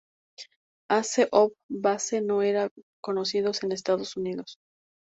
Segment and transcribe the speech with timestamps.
[0.89, 4.57] Ace of Base no eran conocidos en Estados Unidos.